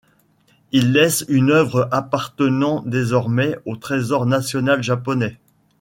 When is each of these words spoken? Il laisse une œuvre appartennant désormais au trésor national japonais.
Il 0.71 0.93
laisse 0.93 1.25
une 1.27 1.51
œuvre 1.51 1.87
appartennant 1.91 2.81
désormais 2.87 3.55
au 3.67 3.75
trésor 3.75 4.25
national 4.25 4.81
japonais. 4.81 5.37